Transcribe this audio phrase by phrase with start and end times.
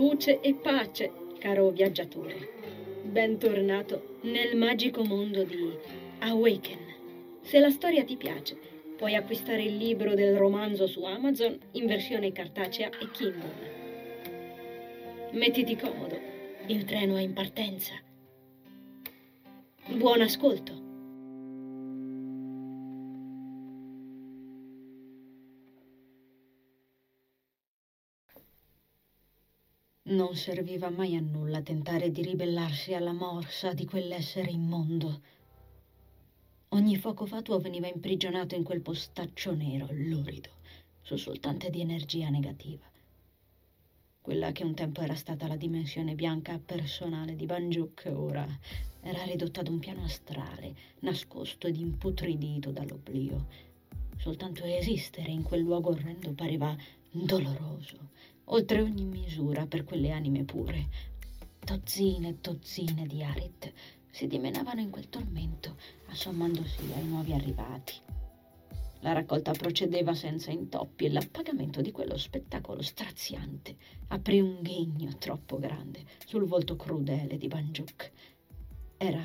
[0.00, 2.48] luce e pace, caro viaggiatore.
[3.02, 5.76] Bentornato nel magico mondo di
[6.20, 6.78] Awaken.
[7.42, 8.56] Se la storia ti piace,
[8.96, 13.78] puoi acquistare il libro del romanzo su Amazon in versione cartacea e Kindle.
[15.32, 16.18] Mettiti comodo,
[16.68, 17.92] il treno è in partenza.
[19.86, 20.89] Buon ascolto.
[30.10, 35.20] Non serviva mai a nulla tentare di ribellarsi alla morsa di quell'essere immondo.
[36.70, 40.48] Ogni fuoco fatuo veniva imprigionato in quel postaccio nero, lurido,
[41.00, 42.82] sussultante di energia negativa.
[44.20, 48.48] Quella che un tempo era stata la dimensione bianca personale di Banjuk, ora
[49.02, 53.46] era ridotta ad un piano astrale, nascosto ed imputridito dall'oblio.
[54.16, 56.76] Soltanto esistere in quel luogo orrendo pareva
[57.12, 58.10] doloroso,
[58.52, 60.88] oltre ogni misura per quelle anime pure.
[61.58, 63.72] Dozzine e dozzine di Arit
[64.10, 65.76] si dimenavano in quel tormento,
[66.08, 67.94] assommandosi ai nuovi arrivati.
[69.02, 73.76] La raccolta procedeva senza intoppi e l'appagamento di quello spettacolo straziante
[74.08, 78.10] aprì un ghigno troppo grande sul volto crudele di Banjuk.
[78.98, 79.24] Era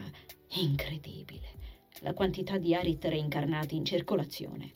[0.59, 1.53] incredibile
[1.99, 4.73] la quantità di Arit reincarnati in circolazione,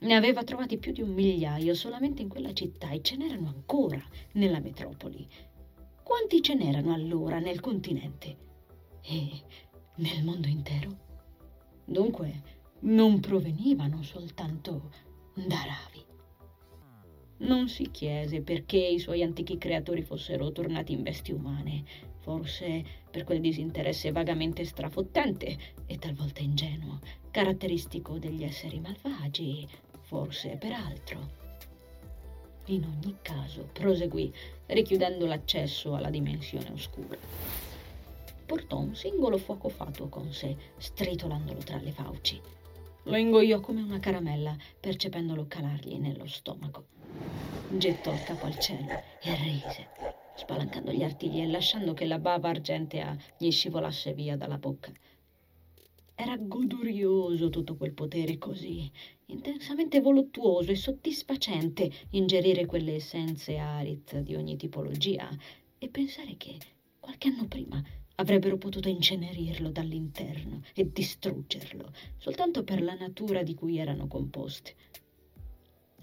[0.00, 4.02] ne aveva trovati più di un migliaio solamente in quella città e ce n'erano ancora
[4.32, 5.28] nella metropoli.
[6.02, 8.36] Quanti ce n'erano allora nel continente?
[9.02, 9.28] E
[9.96, 11.08] nel mondo intero?
[11.84, 12.42] Dunque,
[12.80, 14.90] non provenivano soltanto
[15.34, 16.04] da Ravi.
[17.38, 21.84] Non si chiese perché i suoi antichi creatori fossero tornati in bestie umane,
[22.18, 26.98] forse per quel disinteresse vagamente strafottente e talvolta ingenuo,
[27.30, 29.66] caratteristico degli esseri malvagi,
[30.10, 31.38] forse per altro.
[32.66, 34.34] In ogni caso, proseguì,
[34.66, 37.16] richiudendo l'accesso alla dimensione oscura.
[38.44, 42.40] Portò un singolo fuoco fatuo con sé, stritolandolo tra le fauci.
[43.04, 46.86] Lo ingoiò come una caramella, percependolo calargli nello stomaco.
[47.68, 48.90] Gettò il capo al cielo
[49.22, 49.90] e rise,
[50.34, 54.90] spalancando gli artigli e lasciando che la bava argentea gli scivolasse via dalla bocca.
[56.22, 58.90] Era godurioso tutto quel potere così,
[59.28, 65.30] intensamente voluttuoso e soddisfacente ingerire quelle essenze arit di ogni tipologia
[65.78, 66.58] e pensare che
[67.00, 67.82] qualche anno prima
[68.16, 74.74] avrebbero potuto incenerirlo dall'interno e distruggerlo soltanto per la natura di cui erano composti.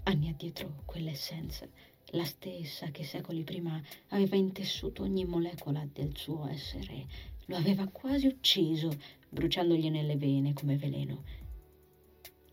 [0.06, 1.67] Anni addietro quell'essenza,
[2.13, 7.06] la stessa che secoli prima aveva intessuto ogni molecola del suo essere,
[7.50, 8.89] lo aveva quasi ucciso
[9.29, 11.23] bruciandogli nelle vene come veleno.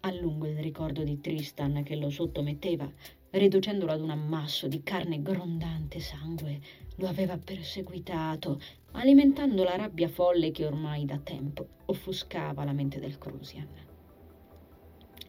[0.01, 2.91] A lungo il ricordo di Tristan che lo sottometteva,
[3.31, 6.61] riducendolo ad un ammasso di carne grondante sangue,
[6.97, 8.61] lo aveva perseguitato,
[8.93, 13.69] alimentando la rabbia folle che ormai da tempo offuscava la mente del Crusian.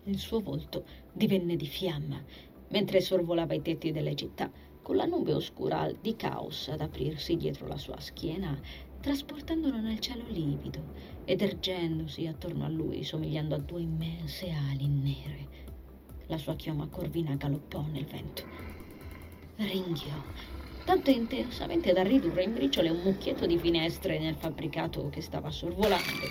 [0.04, 2.24] Il suo volto divenne di fiamma
[2.70, 4.52] mentre sorvolava i tetti delle città,
[4.82, 8.60] con la nube oscura di caos ad aprirsi dietro la sua schiena
[9.06, 10.82] trasportandolo nel cielo livido
[11.26, 15.48] ed ergendosi attorno a lui, somigliando a due immense ali nere.
[16.26, 18.42] La sua chioma corvina galoppò nel vento.
[19.58, 20.16] Ringhiò,
[20.86, 26.26] tanto intensamente da ridurre in briciole un mucchietto di finestre nel fabbricato che stava sorvolando.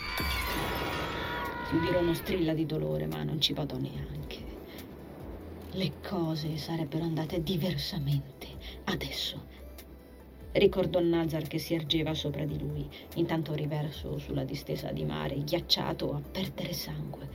[1.69, 4.39] Si udirono strilla di dolore, ma non ci badò neanche.
[5.71, 8.49] Le cose sarebbero andate diversamente
[8.87, 9.54] adesso
[10.57, 16.15] Ricordò Nazar che si ergeva sopra di lui, intanto riverso sulla distesa di mare, ghiacciato
[16.15, 17.29] a perdere sangue.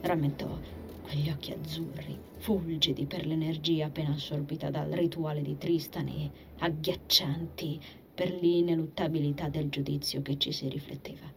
[0.00, 0.58] Rammentò
[1.02, 7.78] quegli occhi azzurri, fulgidi per l'energia appena assorbita dal rituale di Tristan e agghiaccianti
[8.14, 11.30] per l'ineluttabilità del giudizio che ci si rifletteva.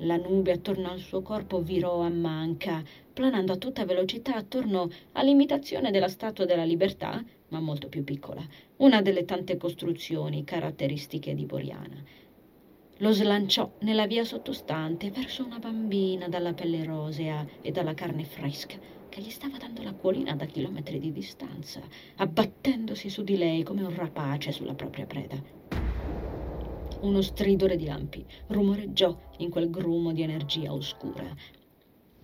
[0.00, 2.80] La nube attorno al suo corpo virò a manca,
[3.12, 8.44] planando a tutta velocità attorno all'imitazione della Statua della Libertà, ma molto più piccola,
[8.78, 12.02] una delle tante costruzioni caratteristiche di Boriana.
[13.00, 18.78] Lo slanciò nella via sottostante verso una bambina dalla pelle rosea e dalla carne fresca
[19.08, 21.80] che gli stava dando l'acquolina da chilometri di distanza,
[22.16, 25.36] abbattendosi su di lei come un rapace sulla propria preda.
[27.00, 31.34] Uno stridore di lampi rumoreggiò in quel grumo di energia oscura,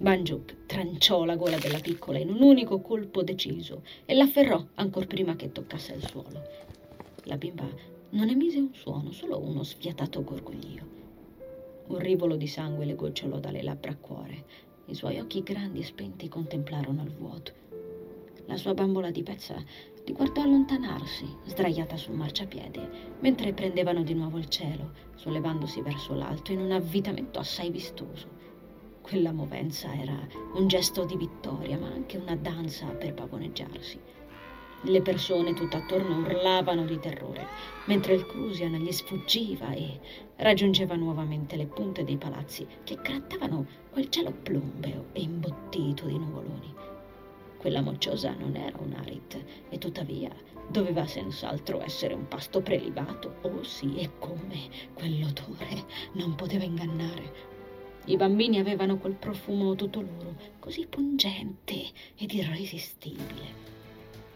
[0.03, 5.37] Banjuk tranciò la gola della piccola in un unico colpo deciso e l'afferrò ancor prima
[5.37, 6.43] che toccasse il suolo.
[7.27, 7.69] La bimba
[8.11, 10.85] non emise un suono, solo uno sfiatato gorgoglio.
[11.87, 14.45] Un rivolo di sangue le gocciolò dalle labbra a cuore.
[14.87, 17.53] I suoi occhi grandi e spenti contemplarono il vuoto.
[18.47, 19.55] la sua bambola di pezza
[20.05, 26.51] li guardò allontanarsi, sdraiata sul marciapiede, mentre prendevano di nuovo il cielo, sollevandosi verso l'alto
[26.51, 28.32] in un avvitamento assai vistoso.
[29.03, 30.17] Quella movenza era
[30.55, 34.01] un gesto di vittoria, ma anche una danza per pavoneggiarsi.
[34.85, 37.47] Le persone tutt'attorno urlavano di terrore,
[37.87, 40.01] mentre il Crusian gli sfuggiva e
[40.37, 46.75] raggiungeva nuovamente le punte dei palazzi che grattavano quel cielo plombeo e imbottito di nuvoloni.
[47.59, 50.31] Quella mocciosa non era un arit e tuttavia
[50.69, 53.37] doveva senz'altro essere un pasto prelibato.
[53.43, 55.85] Oh sì, e come quell'odore
[56.15, 57.52] non poteva ingannare.
[58.05, 61.85] I bambini avevano quel profumo tutto loro, così pungente
[62.17, 63.71] ed irresistibile.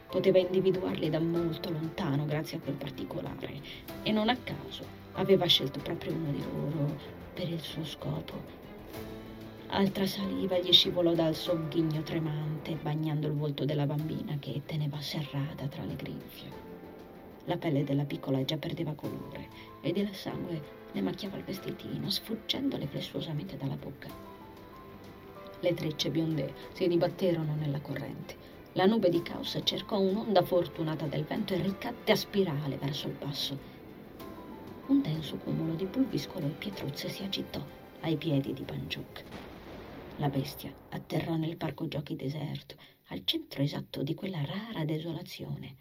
[0.08, 3.60] Poteva individuarli da molto lontano grazie a quel particolare
[4.04, 4.84] e non a caso
[5.14, 6.96] aveva scelto proprio uno di loro
[7.34, 8.34] per il suo scopo.
[9.66, 15.66] Altra saliva gli scivolò dal sogghigno tremante, bagnando il volto della bambina che teneva serrata
[15.66, 16.64] tra le grinfie.
[17.46, 19.48] La pelle della piccola già perdeva colore
[19.80, 24.08] ed il sangue le macchiava il vestitino, sfuggendole flessuosamente dalla bocca.
[25.60, 28.36] Le trecce bionde si dibatterono nella corrente.
[28.72, 33.14] La nube di caos cercò un'onda fortunata del vento e ricadde a spirale verso il
[33.14, 33.58] basso.
[34.88, 37.64] Un denso cumulo di pulviscolo e pietruzze si agitò
[38.00, 39.24] ai piedi di Banjuk.
[40.18, 42.76] La bestia atterrò nel parco giochi deserto,
[43.08, 45.76] al centro esatto di quella rara desolazione.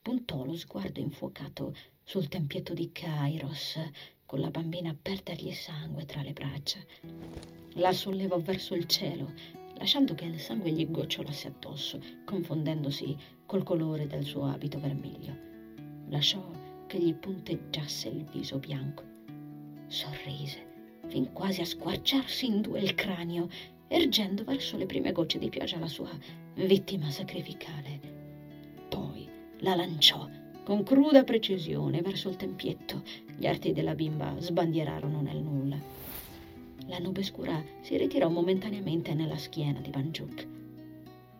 [0.00, 1.74] Puntò lo sguardo infuocato
[2.08, 3.80] sul tempietto di Kairos,
[4.26, 6.78] con la bambina a perdergli sangue tra le braccia.
[7.74, 9.32] La sollevò verso il cielo,
[9.74, 15.36] lasciando che il sangue gli gocciolasse addosso, confondendosi col colore del suo abito vermiglio.
[16.08, 16.48] Lasciò
[16.86, 19.02] che gli punteggiasse il viso bianco.
[19.88, 20.64] Sorrise
[21.08, 23.48] fin quasi a squarciarsi in due il cranio,
[23.88, 26.16] ergendo verso le prime gocce di pioggia la sua
[26.54, 28.00] vittima sacrificale.
[28.88, 29.28] Poi
[29.58, 30.35] la lanciò
[30.66, 33.04] con cruda precisione verso il tempietto.
[33.36, 35.78] Gli arti della bimba sbandierarono nel nulla.
[36.88, 40.46] La nube scura si ritirò momentaneamente nella schiena di Banjuk.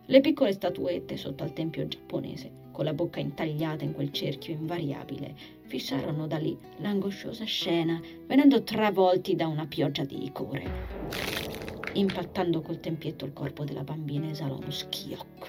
[0.07, 5.35] Le piccole statuette sotto al tempio giapponese, con la bocca intagliata in quel cerchio invariabile,
[5.63, 10.71] fissarono da lì l'angosciosa scena, venendo travolti da una pioggia di icore.
[11.95, 15.49] Impattando col tempietto il corpo della bambina esalò uno schiocco.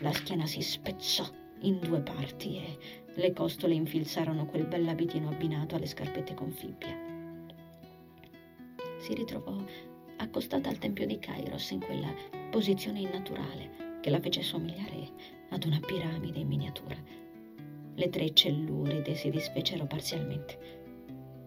[0.00, 2.78] La schiena si spezzò in due parti e
[3.14, 6.96] le costole infilzarono quel bell'abitino abbinato alle scarpette con fibbia.
[8.98, 9.56] Si ritrovò
[10.18, 12.12] accostata al tempio di Kairos in quella
[12.50, 15.10] posizione innaturale che la fece somigliare
[15.50, 17.24] ad una piramide in miniatura
[17.98, 20.58] le trecce luride si disfecero parzialmente.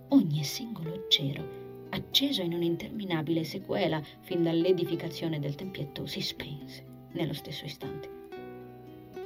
[0.09, 7.65] Ogni singolo cero, acceso in un'interminabile sequela fin dall'edificazione del tempietto, si spense nello stesso
[7.65, 8.18] istante.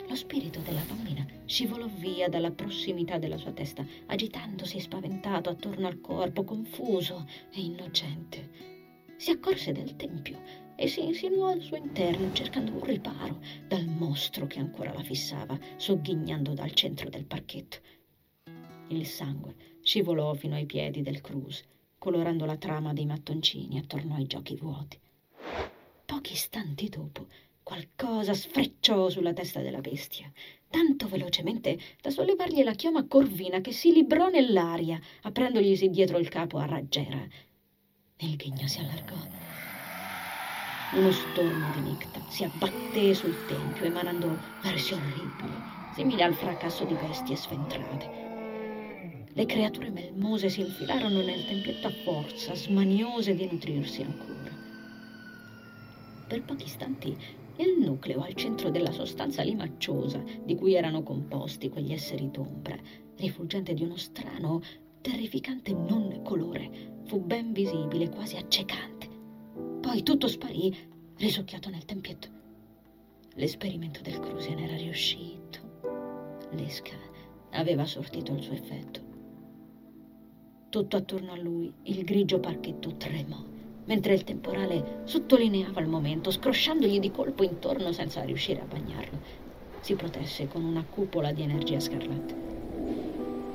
[0.07, 6.01] Lo spirito della bambina scivolò via dalla prossimità della sua testa, agitandosi spaventato attorno al
[6.01, 8.49] corpo, confuso e innocente.
[9.15, 10.41] Si accorse del tempio
[10.75, 15.57] e si insinuò al suo interno cercando un riparo dal mostro che ancora la fissava,
[15.77, 17.77] sogghignando dal centro del parchetto.
[18.87, 21.63] Il sangue scivolò fino ai piedi del Cruz,
[21.97, 24.99] colorando la trama dei mattoncini attorno ai giochi vuoti.
[26.05, 27.27] Pochi istanti dopo,
[27.63, 30.31] qualcosa sfrecciò sulla testa della bestia,
[30.69, 36.57] tanto velocemente da sollevargli la chioma corvina che si librò nell'aria, aprendoglisi dietro il capo
[36.57, 37.25] a raggiera.
[38.17, 39.15] Il ghigno si allargò
[40.93, 45.53] uno stormo di nicta si abbatté sul tempio emanando versi orribili,
[45.95, 48.21] simili al fracasso di bestie sventrate.
[49.33, 54.51] Le creature melmose si infilarono nel tempietto a forza, smaniose di nutrirsi ancora.
[56.27, 57.17] Per pochi istanti
[57.57, 62.77] il nucleo al centro della sostanza limacciosa di cui erano composti quegli esseri d'ombra,
[63.17, 64.61] rifulgente di uno strano,
[65.01, 69.03] terrificante non colore, fu ben visibile, quasi accecante
[69.83, 70.75] poi tutto sparì,
[71.17, 72.27] risucchiato nel tempietto.
[73.35, 75.59] L'esperimento del Crusian era riuscito.
[76.51, 76.95] L'esca
[77.51, 79.01] aveva sortito il suo effetto.
[80.69, 83.43] Tutto attorno a lui il grigio parchetto tremò,
[83.85, 89.19] mentre il temporale sottolineava il momento, scrosciandogli di colpo intorno senza riuscire a bagnarlo.
[89.81, 92.33] Si protesse con una cupola di energia scarlatta.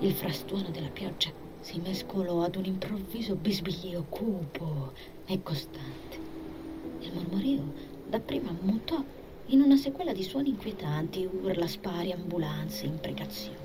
[0.00, 1.30] Il frastuono della pioggia
[1.60, 4.92] si mescolò ad un improvviso bisbiglio cupo
[5.26, 6.18] e costante.
[7.00, 7.62] Il mormorio
[8.06, 9.02] dapprima mutò
[9.46, 13.56] in una sequela di suoni inquietanti, urla spari, ambulanze, imprecazioni.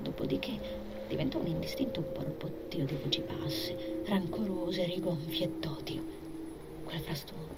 [0.00, 6.02] Dopodiché diventò un indistinto borbottio di voci basse, rancorose, rigonfie d'odio.
[6.84, 7.54] Quel frastuono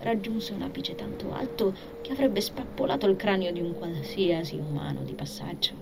[0.00, 5.12] raggiunse un apice tanto alto che avrebbe spappolato il cranio di un qualsiasi umano di
[5.12, 5.72] passaggio.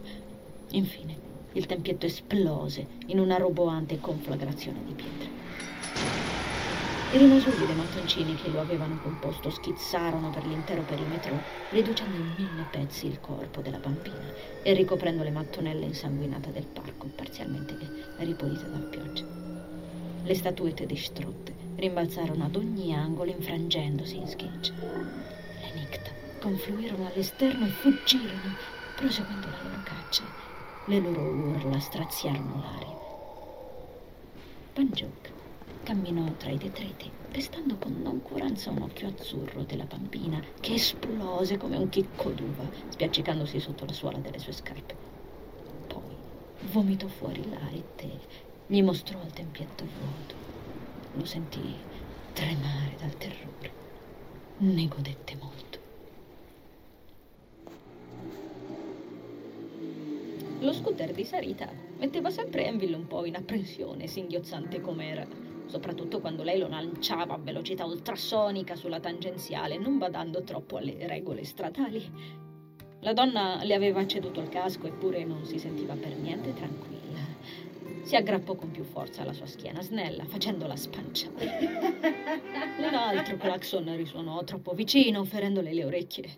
[0.71, 1.17] Infine,
[1.53, 6.28] il tempietto esplose in una roboante conflagrazione di pietre.
[7.11, 12.67] I rimasugli dei mattoncini che lo avevano composto schizzarono per l'intero perimetro, riducendo in mille
[12.71, 14.31] pezzi il corpo della bambina
[14.63, 17.79] e ricoprendo le mattonelle insanguinate del parco, parzialmente
[18.19, 19.25] ripulite dalla pioggia.
[20.23, 24.75] Le statuette distrutte rimbalzarono ad ogni angolo infrangendosi in schegge.
[24.79, 26.11] Le Nicta
[26.41, 28.55] confluirono all'esterno e fuggirono,
[28.97, 30.25] proseguendo la loro caccia.
[30.85, 32.97] Le loro urla straziarono l'aria.
[34.75, 35.37] Panjuk
[35.89, 41.79] camminò tra i detriti, pestando con noncuranza un occhio azzurro della bambina che esplose come
[41.79, 44.95] un chicco d'uva, spiaccicandosi sotto la suola delle sue scarpe.
[45.87, 46.15] Poi
[46.73, 48.21] vomitò fuori l'aite,
[48.67, 50.35] gli mostrò il tempietto vuoto.
[51.15, 51.75] Lo sentì
[52.35, 53.73] tremare dal terrore.
[54.59, 55.79] Ne godette molto.
[60.61, 61.67] Lo scooter di Sarita
[61.97, 67.39] metteva sempre Enville un po' in apprensione, singhiozzante com'era soprattutto quando lei lo lanciava a
[67.39, 72.47] velocità ultrasonica sulla tangenziale, non badando troppo alle regole stradali.
[73.01, 76.97] La donna le aveva ceduto il casco eppure non si sentiva per niente tranquilla.
[78.03, 81.47] Si aggrappò con più forza alla sua schiena snella, facendola spanciare.
[82.79, 86.29] Un altro clacson risuonò troppo vicino, ferendole le orecchie.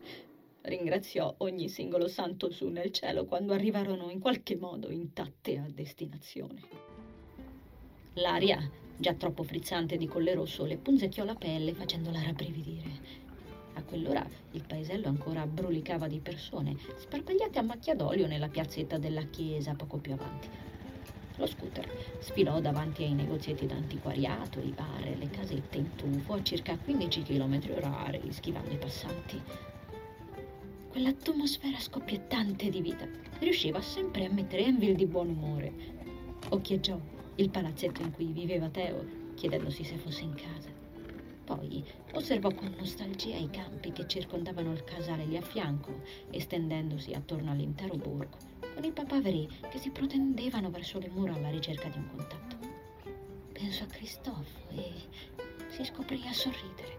[0.62, 6.60] Ringraziò ogni singolo santo su nel cielo quando arrivarono in qualche modo intatte a destinazione.
[8.14, 8.58] L'aria
[9.00, 13.28] già troppo frizzante di colle rosso, le punzecchiò la pelle facendola rabbrividire.
[13.74, 19.22] A quell'ora il paesello ancora brulicava di persone, sparpagliate a macchia d'olio nella piazzetta della
[19.22, 20.48] chiesa poco più avanti.
[21.36, 21.88] Lo scooter
[22.18, 27.22] sfilò davanti ai negozietti d'antiquariato, i bar e le casette in tufo a circa 15
[27.22, 29.40] km orari, schivando i passanti.
[30.90, 35.72] Quell'atmosfera scoppiettante di vita riusciva sempre a mettere Enville di buon umore.
[36.50, 37.00] Occhieggiò
[37.40, 40.68] il palazzetto in cui viveva Teo, chiedendosi se fosse in casa.
[41.44, 41.82] Poi
[42.12, 47.96] osservò con nostalgia i campi che circondavano il casale lì a fianco, estendendosi attorno all'intero
[47.96, 48.36] borgo,
[48.74, 52.56] con i papaveri che si protendevano verso le mura alla ricerca di un contatto.
[53.52, 54.92] Pensò a Cristofo e
[55.68, 56.98] si scoprì a sorridere.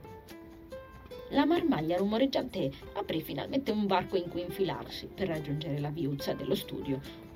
[1.30, 6.56] La marmaglia rumoreggiante aprì finalmente un varco in cui infilarsi per raggiungere la viuzza dello
[6.56, 7.30] studio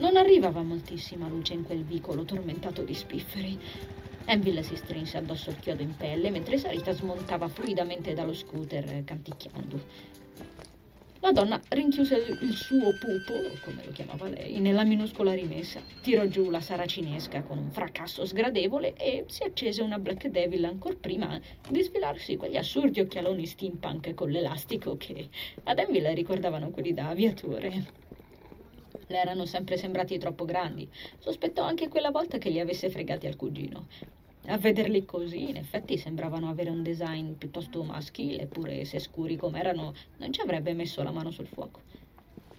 [0.00, 3.58] non arrivava moltissima luce in quel vicolo tormentato di spifferi.
[4.24, 10.18] Enville si strinse addosso il chiodo in pelle mentre Sarita smontava fluidamente dallo scooter canticchiando.
[11.22, 16.48] La donna rinchiuse il suo pupo, come lo chiamava lei, nella minuscola rimessa, tirò giù
[16.48, 21.38] la saracinesca con un fracasso sgradevole e si accese una Black Devil ancor prima
[21.68, 25.28] di sfilarsi quegli assurdi occhialoni steampunk con l'elastico che
[25.64, 28.09] ad Enville ricordavano quelli da aviatore.
[29.10, 30.88] Le erano sempre sembrati troppo grandi.
[31.18, 33.88] Sospettò anche quella volta che li avesse fregati al cugino.
[34.46, 39.94] A vederli così, in effetti, sembravano avere un design piuttosto maschile, eppure se scuri com'erano,
[40.18, 41.80] non ci avrebbe messo la mano sul fuoco.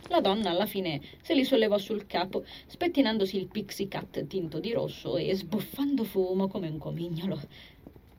[0.10, 4.74] La donna alla fine se li sollevò sul capo, spettinandosi il pixie cut tinto di
[4.74, 7.40] rosso e sbuffando fumo come un comignolo.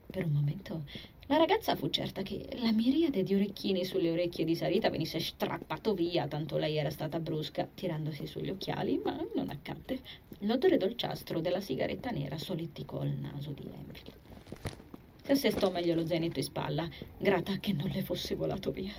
[0.07, 0.85] Per un momento
[1.26, 5.95] la ragazza fu certa che la miriade di orecchini sulle orecchie di Sarita venisse strappato
[5.95, 10.00] via, tanto lei era stata brusca, tirandosi sugli occhiali, ma non accadde.
[10.41, 14.12] L'odore dolciastro della sigaretta nera soletticò il naso di Enfield.
[15.25, 18.93] Si assestò meglio lo zainetto in spalla, grata che non le fosse volato via.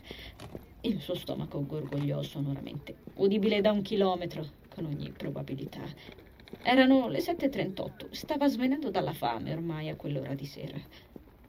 [0.81, 5.81] Il suo stomaco gorgogliò sonoramente, udibile da un chilometro, con ogni probabilità.
[6.61, 10.79] Erano le 7.38, stava svenendo dalla fame ormai a quell'ora di sera.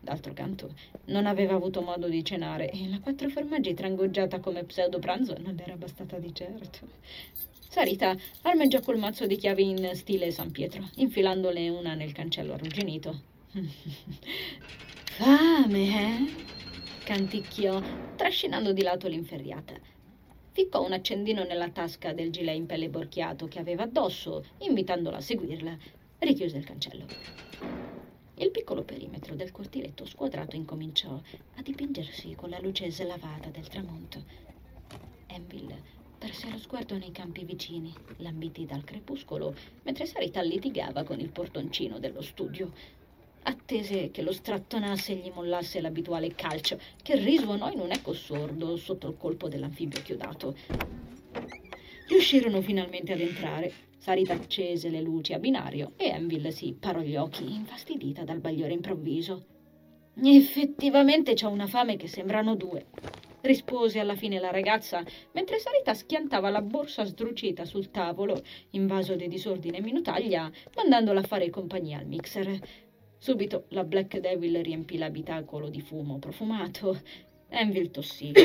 [0.05, 0.75] D'altro canto,
[1.07, 5.59] non aveva avuto modo di cenare e la quattro formaggi trangoggiata come pseudo pranzo non
[5.59, 6.87] era bastata di certo.
[7.71, 13.19] Sarita armeggiò col mazzo di chiavi in stile San Pietro, infilandole una nel cancello arrugginito.
[15.17, 16.35] Fame, eh?
[17.05, 17.81] canticchiò,
[18.15, 19.73] trascinando di lato l'inferriata.
[20.53, 25.21] Ficcò un accendino nella tasca del gilet in pelle borchiato che aveva addosso, invitandola a
[25.21, 25.77] seguirla.
[26.19, 27.94] Richiuse il cancello.
[28.37, 31.21] Il piccolo perimetro del cortiletto squadrato incominciò
[31.55, 34.25] a dipingersi con la luce slavata del tramonto.
[35.27, 41.29] Enville perse lo sguardo nei campi vicini, lambiti dal crepuscolo, mentre Sarita litigava con il
[41.29, 42.73] portoncino dello studio.
[43.43, 48.77] Attese che lo strattonasse e gli mollasse l'abituale calcio, che risuonò in un eco sordo
[48.77, 50.57] sotto il colpo dell'anfibio chiodato.
[52.09, 53.73] Riuscirono finalmente ad entrare
[54.05, 58.75] Sarita accese le luci a binario e Enville si parò gli occhi, infastidita dal bagliore
[58.75, 59.47] improvviso.
[60.23, 62.85] Effettivamente c'ho una fame che sembrano due,
[63.41, 68.43] rispose alla fine la ragazza, mentre Sarita schiantava la borsa sdrucita sul tavolo,
[68.73, 72.59] invaso di disordine e minutaglia, mandandola a fare compagnia al mixer.
[73.17, 77.01] Subito la Black Devil riempì l'abitacolo di fumo profumato.
[77.49, 78.33] Envil tossì.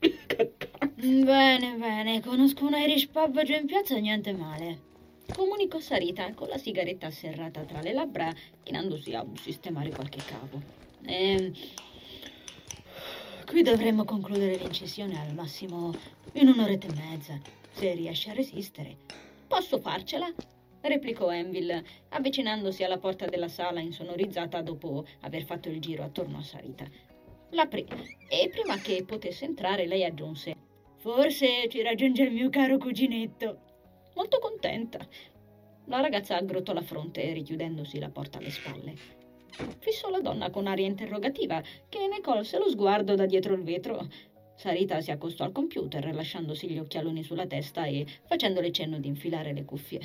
[1.10, 4.88] bene, bene, conosco un Irish pub giù in piazza, niente male.
[5.34, 10.62] Comunicò Sarita con la sigaretta serrata tra le labbra, chinandosi a sistemare qualche cavo.
[11.02, 11.52] Ehm,
[13.44, 15.92] qui dovremmo concludere l'incisione al massimo
[16.34, 17.40] in un'oretta e mezza,
[17.72, 18.96] se riesce a resistere.
[19.48, 20.32] Posso farcela?
[20.82, 26.42] replicò Envil, avvicinandosi alla porta della sala insonorizzata dopo aver fatto il giro attorno a
[26.42, 26.88] Sarita.
[27.50, 27.84] L'aprì
[28.28, 30.68] e prima che potesse entrare lei aggiunse
[31.00, 33.58] Forse ci raggiunge il mio caro cuginetto.
[34.16, 34.98] Molto contenta.
[35.86, 38.94] La ragazza aggrottò la fronte, richiudendosi la porta alle spalle.
[39.78, 44.06] Fissò la donna con aria interrogativa, che ne colse lo sguardo da dietro il vetro.
[44.56, 49.54] Sarita si accostò al computer, lasciandosi gli occhialoni sulla testa e facendole cenno di infilare
[49.54, 50.00] le cuffie.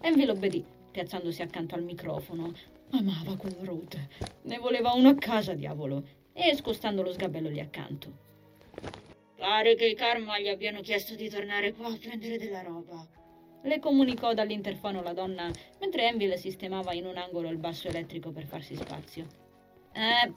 [0.00, 2.54] Envy obbedì, piazzandosi accanto al microfono.
[2.92, 3.98] Amava quel Ruth.
[4.44, 6.02] Ne voleva uno a casa, diavolo.
[6.32, 8.24] E scostando lo sgabello lì accanto.
[9.46, 13.06] Pare che i Karma gli abbiano chiesto di tornare qua a prendere della roba.
[13.62, 15.48] Le comunicò dall'interfono la donna,
[15.78, 19.24] mentre Envy sistemava in un angolo il basso elettrico per farsi spazio.
[19.92, 20.32] Eh,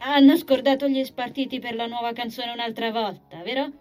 [0.00, 3.72] hanno scordato gli spartiti per la nuova canzone un'altra volta, vero?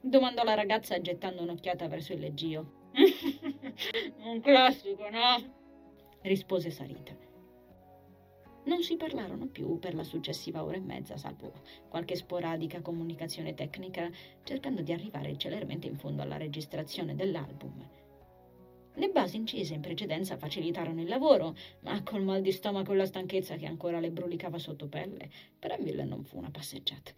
[0.00, 2.88] domandò la ragazza gettando un'occhiata verso il leggio.
[4.24, 5.52] Un classico, no?
[6.22, 7.25] rispose Sarita.
[8.66, 11.52] Non si parlarono più per la successiva ora e mezza, salvo
[11.88, 14.10] qualche sporadica comunicazione tecnica,
[14.42, 17.88] cercando di arrivare celermente in fondo alla registrazione dell'album.
[18.94, 23.06] Le basi incise in precedenza facilitarono il lavoro, ma col mal di stomaco e la
[23.06, 27.12] stanchezza che ancora le brulicava sotto pelle, per Emil non fu una passeggiata.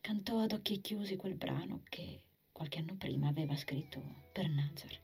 [0.00, 4.00] Cantò ad occhi chiusi quel brano che qualche anno prima aveva scritto
[4.32, 4.98] per Nazar.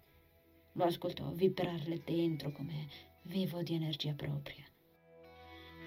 [0.73, 2.86] Lo ascoltò vibrarle dentro come
[3.25, 4.72] vivo di energia propria.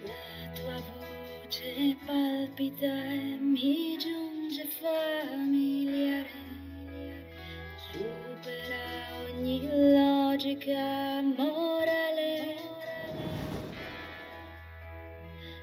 [0.05, 6.29] La tua voce palpita e mi giunge familiare,
[7.91, 8.85] supera
[9.27, 12.55] ogni logica morale.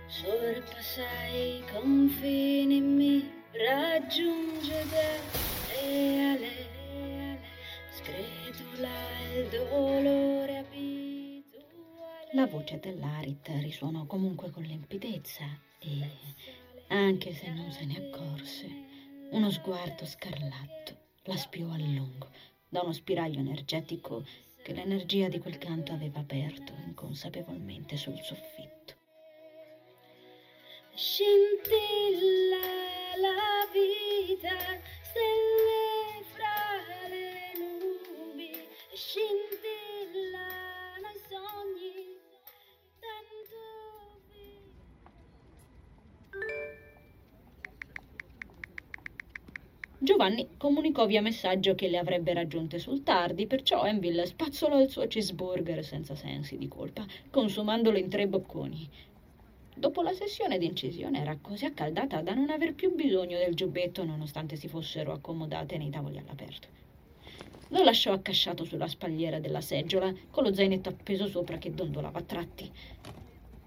[0.08, 5.41] Sorpassa i confini, mi raggiunge da
[12.42, 15.44] La voce dell'Arit risuonò comunque con limpidezza
[15.78, 16.10] e,
[16.88, 18.68] anche se non se ne accorse,
[19.30, 22.30] uno sguardo scarlatto la spiò a lungo
[22.68, 24.26] da uno spiraglio energetico
[24.60, 28.94] che l'energia di quel canto aveva aperto inconsapevolmente sul soffitto.
[30.96, 32.56] Scintilla
[33.20, 34.80] la vita,
[50.22, 55.08] Giovanni comunicò via messaggio che le avrebbe raggiunte sul tardi, perciò Enville spazzolò il suo
[55.08, 58.88] cheeseburger senza sensi di colpa, consumandolo in tre bocconi.
[59.74, 64.54] Dopo la sessione d'incisione era così accaldata da non aver più bisogno del giubbetto nonostante
[64.54, 66.68] si fossero accomodate nei tavoli all'aperto.
[67.70, 72.22] Lo lasciò accasciato sulla spalliera della seggiola, con lo zainetto appeso sopra che dondolava a
[72.22, 72.70] tratti.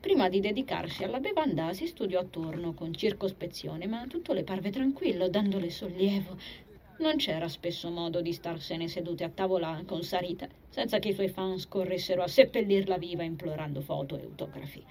[0.05, 5.29] Prima di dedicarsi alla bevanda si studiò attorno con circospezione, ma tutto le parve tranquillo,
[5.29, 6.37] dandole sollievo.
[6.99, 11.29] Non c'era spesso modo di starsene sedute a tavola con Sarita, senza che i suoi
[11.29, 14.85] fans corressero a seppellirla viva implorando foto e autografi.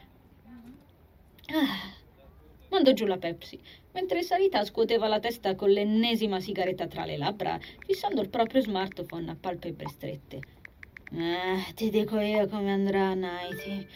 [1.47, 1.95] Ah,
[2.71, 3.57] mandò giù la Pepsi,
[3.93, 9.31] mentre Sarita scuoteva la testa con l'ennesima sigaretta tra le labbra, fissando il proprio smartphone
[9.31, 10.41] a palpebre strette.
[11.13, 13.87] Ah, ti dico io come andrà, Nighty.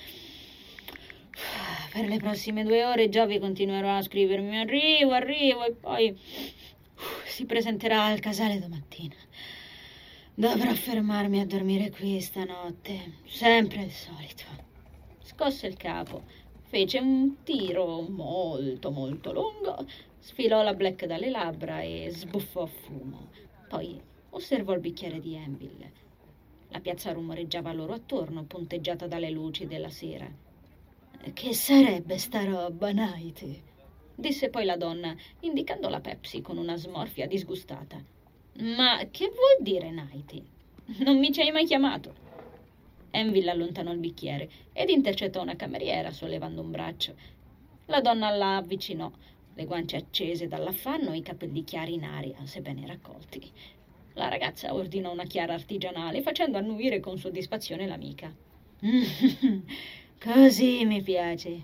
[1.92, 7.44] Per le prossime due ore Giovi continuerò a scrivermi arrivo, arrivo e poi uh, si
[7.44, 9.14] presenterà al casale domattina.
[10.35, 14.44] Dovrò fermarmi a dormire qui stanotte, sempre il solito.
[15.20, 16.22] Scosse il capo
[16.68, 19.87] Fece un tiro molto molto lungo,
[20.18, 23.31] sfilò la Black dalle labbra e sbuffò fumo.
[23.66, 23.98] Poi
[24.29, 25.92] osservò il bicchiere di Enville.
[26.68, 30.31] La piazza rumoreggiava loro attorno, ponteggiata dalle luci della sera.
[31.20, 33.61] Che sarebbe sta roba, Nighty?
[34.14, 38.02] disse poi la donna, indicando la Pepsi con una smorfia disgustata.
[38.61, 40.44] Ma che vuol dire, Nighty?
[41.04, 42.14] Non mi ci hai mai chiamato.
[43.11, 47.14] Enville allontanò il bicchiere ed intercettò una cameriera sollevando un braccio.
[47.87, 49.11] La donna la avvicinò,
[49.54, 53.50] le guance accese dall'affanno e i capelli chiari in aria, sebbene raccolti.
[54.14, 58.35] La ragazza ordinò una chiara artigianale, facendo annuire con soddisfazione l'amica.
[60.20, 61.61] Così mi piace.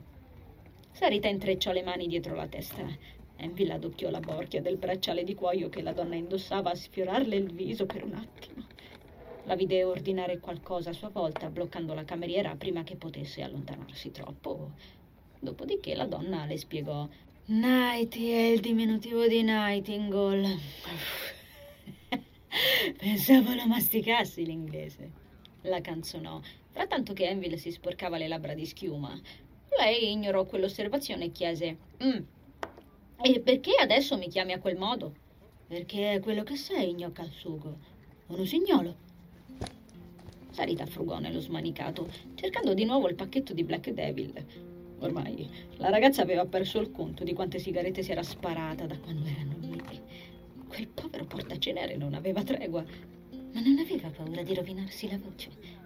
[0.92, 2.86] Sarita intrecciò le mani dietro la testa.
[3.34, 7.52] Envy adocchiò la borchia del bracciale di cuoio che la donna indossava a sfiorarle il
[7.52, 8.64] viso per un attimo.
[9.46, 14.70] La vide ordinare qualcosa a sua volta, bloccando la cameriera prima che potesse allontanarsi troppo.
[15.40, 17.08] Dopodiché la donna le spiegò:
[17.46, 20.58] Nighty è il diminutivo di Nightingale.
[22.98, 25.10] Pensavo lo masticassi l'inglese.
[25.62, 26.40] La canzonò,
[26.74, 29.18] frattanto che Enville si sporcava le labbra di schiuma.
[29.78, 32.22] Lei ignorò quell'osservazione e chiese: mm,
[33.22, 35.14] E perché adesso mi chiami a quel modo?
[35.68, 37.78] Perché è quello che sei, gnocca al sugo.
[38.26, 38.96] Un usignolo.
[40.50, 44.32] Sarita frugò nello smanicato, cercando di nuovo il pacchetto di Black Devil.
[44.98, 49.28] Ormai la ragazza aveva perso il conto di quante sigarette si era sparata da quando
[49.28, 50.00] erano lì.
[50.66, 55.83] Quel povero portacenere non aveva tregua, ma non aveva paura di rovinarsi la voce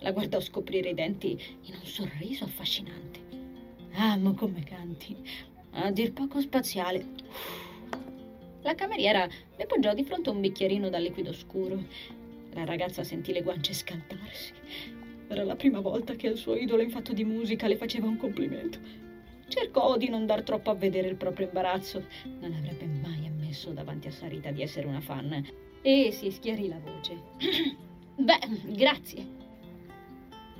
[0.00, 1.30] la guardò scoprire i denti
[1.62, 3.20] in un sorriso affascinante.
[3.92, 5.16] Amo come canti,
[5.72, 7.04] a dir poco spaziale.
[8.62, 11.82] La cameriera le poggiò di fronte un bicchierino dal liquido scuro.
[12.52, 14.52] La ragazza sentì le guance scaldarsi.
[15.28, 18.16] Era la prima volta che il suo idolo in fatto di musica le faceva un
[18.16, 18.78] complimento.
[19.48, 22.04] Cercò di non dar troppo a vedere il proprio imbarazzo.
[22.40, 25.44] Non avrebbe mai ammesso davanti a Sarita di essere una fan.
[25.82, 27.16] E si schiarì la voce.
[28.16, 28.38] Beh,
[28.74, 29.37] grazie.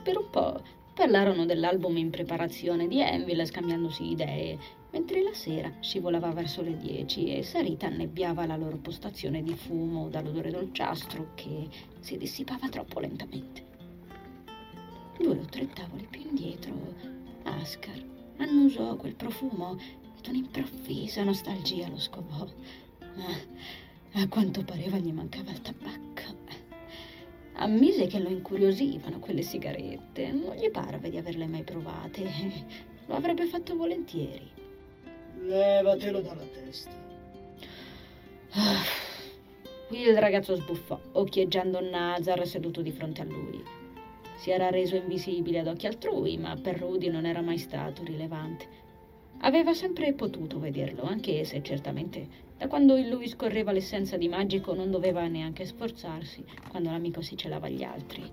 [0.09, 0.63] Per un po'
[0.95, 4.59] parlarono dell'album in preparazione di Enville scambiandosi idee,
[4.91, 10.09] mentre la sera scivolava verso le dieci e Sarita annebbiava la loro postazione di fumo
[10.09, 11.69] dall'odore dolciastro che
[12.01, 13.67] si dissipava troppo lentamente.
[15.19, 16.73] Due o tre tavoli più indietro,
[17.43, 18.03] Ascar
[18.39, 19.77] annusò quel profumo
[20.19, 22.47] ed un'improvvisa nostalgia lo scovò.
[23.15, 26.68] Ma a quanto pareva gli mancava il tabacco.
[27.61, 30.31] Ammise che lo incuriosivano quelle sigarette.
[30.31, 32.23] Non gli parve di averle mai provate.
[33.07, 34.49] Lo avrebbe fatto volentieri.
[35.41, 36.91] Levatelo dalla testa.
[38.51, 39.07] Ah.
[39.91, 43.63] Il ragazzo sbuffò, occhieggiando Nazar seduto di fronte a lui.
[44.37, 48.67] Si era reso invisibile ad occhi altrui, ma per Rudy non era mai stato rilevante.
[49.41, 52.27] Aveva sempre potuto vederlo, anche se certamente
[52.59, 57.37] da quando in lui scorreva l'essenza di magico non doveva neanche sforzarsi quando l'amico si
[57.37, 58.31] celava gli altri.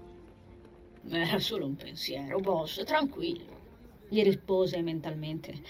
[1.07, 3.61] Era solo un pensiero, boss, tranquillo,
[4.09, 5.61] gli rispose mentalmente.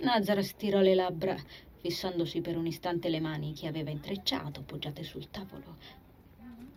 [0.00, 1.36] Nazar stirò le labbra,
[1.76, 5.76] fissandosi per un istante le mani che aveva intrecciato, appoggiate sul tavolo.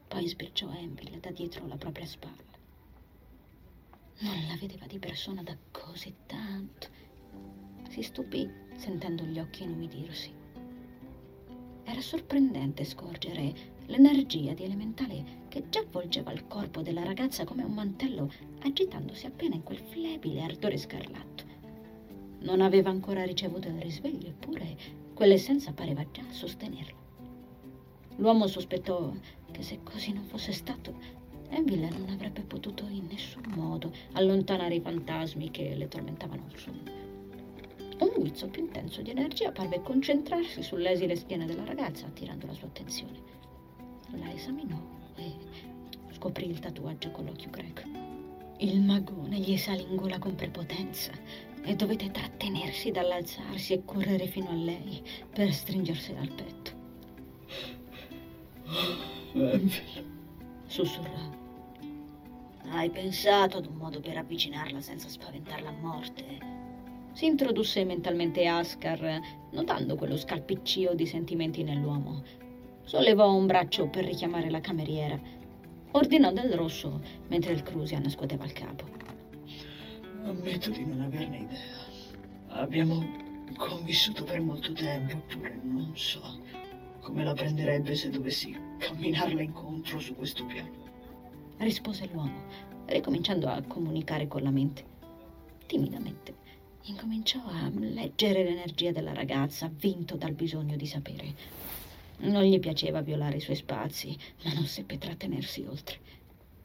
[0.08, 2.36] Poi sbirciò Enville da dietro la propria spalla.
[4.19, 6.88] Non la vedeva di persona da così tanto.
[7.89, 10.45] Si stupì sentendo gli occhi inumidirsi.
[11.89, 13.54] Era sorprendente scorgere
[13.86, 18.30] l'energia di elementale che già avvolgeva il corpo della ragazza come un mantello,
[18.63, 21.45] agitandosi appena in quel flebile ardore scarlatto.
[22.39, 24.76] Non aveva ancora ricevuto il risveglio, eppure
[25.13, 26.97] quell'essenza pareva già sostenerlo.
[28.17, 29.13] L'uomo sospettò
[29.50, 30.93] che se così non fosse stato,
[31.47, 36.96] Enville non avrebbe potuto in nessun modo allontanare i fantasmi che le tormentavano il sonno.
[38.17, 42.65] Un guizzo più intenso di energia parve concentrarsi sull'esile schiena della ragazza, attirando la sua
[42.65, 43.21] attenzione.
[44.15, 44.82] La esaminò
[45.17, 45.36] e
[46.13, 47.84] scoprì il tatuaggio con l'occhio greco.
[48.58, 51.12] Il magone gli salì in gola con prepotenza
[51.63, 54.99] e dovette trattenersi dall'alzarsi e correre fino a lei
[55.32, 56.71] per stringersela al petto.
[60.65, 61.36] Sussurrò.
[62.69, 66.57] Hai pensato ad un modo per avvicinarla senza spaventarla a morte?
[67.17, 72.21] Si introdusse mentalmente Ascar, notando quello scalpiccio di sentimenti nell'uomo.
[72.84, 75.19] Sollevò un braccio per richiamare la cameriera.
[75.93, 78.86] Ordinò del rosso mentre il Crusian scuoteva il capo.
[80.25, 82.60] Ammetto di non averne idea.
[82.60, 83.03] Abbiamo
[83.58, 86.21] convissuto per molto tempo, eppure non so
[87.01, 90.69] come la prenderebbe se dovessi camminarla incontro su questo piano.
[91.58, 92.43] Rispose l'uomo,
[92.86, 94.86] ricominciando a comunicare con la mente.
[95.65, 96.45] Timidamente
[96.89, 101.36] incominciò a leggere l'energia della ragazza, vinto dal bisogno di sapere.
[102.19, 106.00] Non gli piaceva violare i suoi spazi, ma non seppe trattenersi oltre.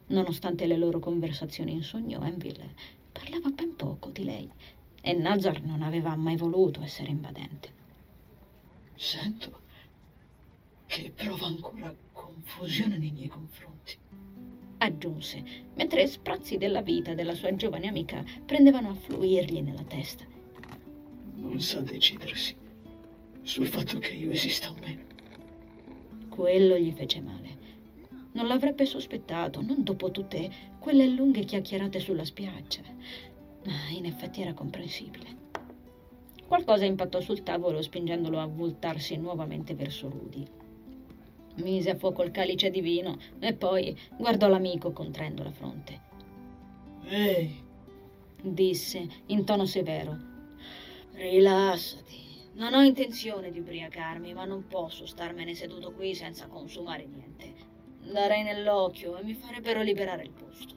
[0.06, 2.74] Nonostante le loro conversazioni in sogno, Enville
[3.10, 4.50] parlava ben poco di lei
[5.00, 7.80] e Nazar non aveva mai voluto essere invadente.
[8.94, 9.60] Sento
[10.86, 13.96] che prova ancora confusione nei miei confronti.
[14.82, 15.42] Aggiunse,
[15.74, 20.24] mentre sprazzi della vita della sua giovane amica prendevano a fluirgli nella testa.
[21.36, 22.56] Non sa decidersi
[23.42, 25.02] sul fatto che io esista o meno.
[26.28, 27.60] Quello gli fece male.
[28.32, 32.82] Non l'avrebbe sospettato, non dopo tutte quelle lunghe chiacchierate sulla spiaggia.
[33.66, 35.40] Ah, in effetti era comprensibile.
[36.46, 40.60] Qualcosa impattò sul tavolo spingendolo a voltarsi nuovamente verso Rudy.
[41.56, 46.00] Mise a fuoco il calice di vino e poi guardò l'amico contraendo la fronte.
[47.04, 47.62] Ehi,
[48.40, 50.16] disse in tono severo.
[51.12, 52.20] Rilassati.
[52.54, 57.54] Non ho intenzione di ubriacarmi, ma non posso starmene seduto qui senza consumare niente.
[58.10, 60.74] Darei nell'occhio e mi farebbero liberare il posto.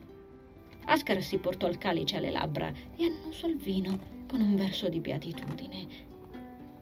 [0.85, 4.99] Ascar si portò il calice alle labbra e annusò il vino con un verso di
[4.99, 5.87] beatitudine.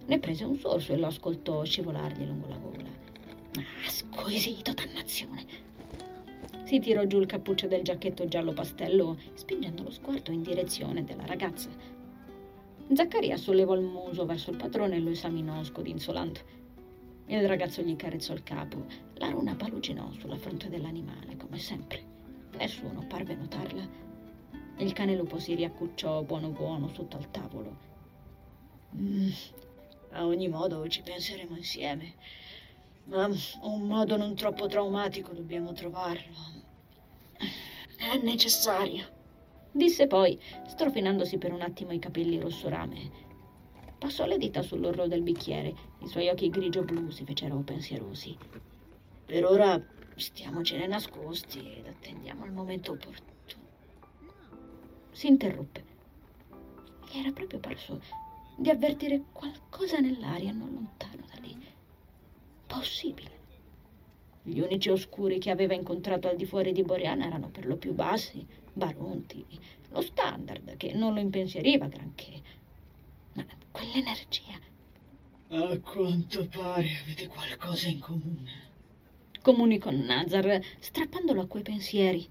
[0.05, 3.02] Ne prese un sorso e lo ascoltò scivolargli lungo la gola.
[3.57, 5.45] Ah, squisito, dannazione!
[6.63, 11.25] Si tirò giù il cappuccio del giacchetto giallo pastello, spingendo lo sguardo in direzione della
[11.25, 11.69] ragazza.
[12.91, 16.39] Zaccaria sollevò il muso verso il padrone e lo esaminò scodinzolando.
[17.27, 18.85] Il ragazzo gli carezzò il capo.
[19.15, 22.03] La runa paluginò sulla fronte dell'animale, come sempre.
[22.57, 23.87] Nessuno parve notarla.
[24.77, 27.77] Il cane lupo si riaccucciò buono buono sotto al tavolo.
[28.95, 29.29] Mm,
[30.11, 32.13] a ogni modo ci penseremo insieme.
[33.05, 33.27] Ma
[33.61, 36.35] un modo non troppo traumatico dobbiamo trovarlo.
[37.97, 39.05] È necessario.
[39.71, 43.11] Disse poi, strofinandosi per un attimo i capelli rosso rame.
[43.97, 45.73] Passò le dita sull'orlo del bicchiere.
[45.99, 48.37] I suoi occhi grigio-blu si fecero pensierosi.
[49.25, 49.81] Per ora
[50.15, 53.31] stiamocene nascosti ed attendiamo il momento opportuno.
[55.11, 55.83] Si interruppe.
[57.09, 58.01] Gli era proprio parso
[58.57, 61.62] di avvertire qualcosa nell'aria non lontano da lì.
[62.75, 63.31] Possibile.
[64.43, 67.93] Gli unici oscuri che aveva incontrato al di fuori di Boriana erano per lo più
[67.93, 69.45] bassi, baronti,
[69.89, 72.41] lo standard che non lo impensieriva granché
[73.33, 74.59] ma quell'energia.
[75.49, 78.71] A quanto pare avete qualcosa in comune.
[79.41, 82.27] Comunicò Nazar, strappandolo a quei pensieri.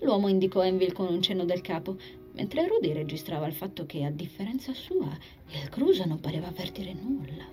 [0.00, 1.96] L'uomo indicò Envil con un cenno del capo,
[2.32, 5.16] mentre Rudy registrava il fatto che, a differenza sua,
[5.50, 7.44] il Cruso non pareva avvertire nulla.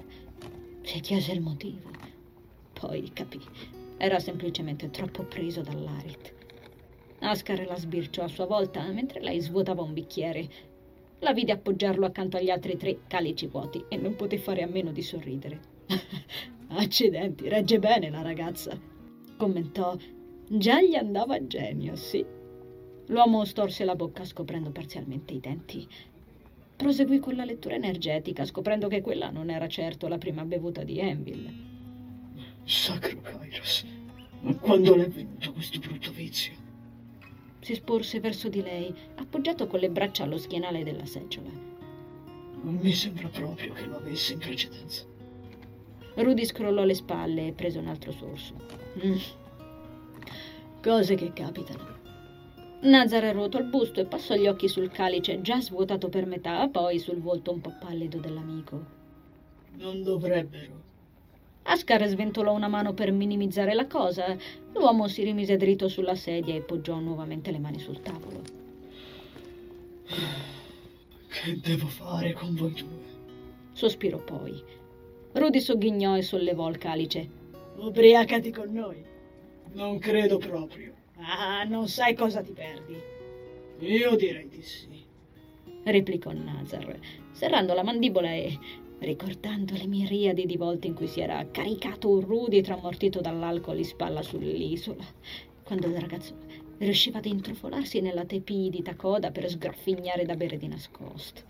[0.83, 1.92] Si chiese il motivo.
[2.85, 3.39] Poi capì.
[3.97, 6.33] Era semplicemente troppo preso dall'arit.
[7.19, 10.49] Ascar la sbirciò a sua volta mentre lei svuotava un bicchiere
[11.19, 14.91] la vide appoggiarlo accanto agli altri tre calici vuoti e non poté fare a meno
[14.91, 15.61] di sorridere.
[16.75, 18.77] Accidenti, regge bene la ragazza,
[19.37, 19.95] commentò.
[20.49, 22.25] Già gli andava genio, sì.
[23.05, 25.87] L'uomo storse la bocca scoprendo parzialmente i denti.
[26.75, 30.99] Proseguì con la lettura energetica, scoprendo che quella non era certo la prima bevuta di
[30.99, 31.72] Envil.
[32.65, 33.85] Sacro Kairos,
[34.41, 36.61] ma quando è venuto questo brutto vizio?
[37.63, 41.49] si sporse verso di lei, appoggiato con le braccia allo schienale della seggiola.
[42.61, 45.05] Non mi sembra proprio che lo avesse in precedenza.
[46.15, 48.53] Rudy scrollò le spalle e prese un altro sorso.
[49.03, 49.17] Mm.
[50.81, 52.01] Cose che capitano.
[52.81, 56.99] Nazar ruotò il busto e passò gli occhi sul calice già svuotato per metà, poi
[56.99, 58.85] sul volto un po' pallido dell'amico.
[59.77, 60.91] Non dovrebbero.
[61.63, 64.35] Ascar sventolò una mano per minimizzare la cosa.
[64.73, 68.41] L'uomo si rimise dritto sulla sedia e poggiò nuovamente le mani sul tavolo.
[71.27, 73.11] Che devo fare con voi due?
[73.71, 74.61] Sospirò poi.
[75.31, 77.27] Rudy sogghignò e sollevò il calice.
[77.77, 79.03] Ubriacati con noi.
[79.73, 80.93] Non credo proprio.
[81.17, 82.95] Ah, non sai cosa ti perdi.
[83.79, 85.03] Io direi di sì.
[85.83, 86.97] Replicò Nazar,
[87.31, 88.57] serrando la mandibola e
[89.03, 93.85] ricordando le miriadi di volte in cui si era caricato un Rudy tramortito dall'alcol in
[93.85, 95.03] spalla sull'isola,
[95.63, 96.35] quando il ragazzo
[96.77, 101.41] riusciva ad intrufolarsi nella tepidita coda per sgraffignare da bere di nascosto.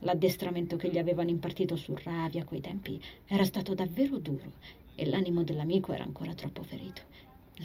[0.00, 4.52] L'addestramento che gli avevano impartito su Ravi a quei tempi era stato davvero duro
[4.94, 7.02] e l'animo dell'amico era ancora troppo ferito.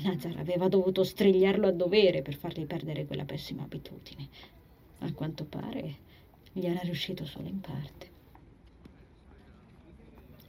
[0.04, 4.28] Nazar aveva dovuto strigliarlo a dovere per fargli perdere quella pessima abitudine.
[5.00, 5.96] A quanto pare
[6.54, 8.11] gli era riuscito solo in parte.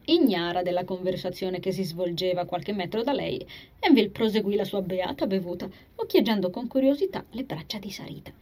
[0.04, 3.46] Ignara della conversazione che si svolgeva qualche metro da lei,
[3.78, 8.32] Envil proseguì la sua beata bevuta, occhieggiando con curiosità le braccia di Sarita.